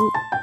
[0.00, 0.39] うん。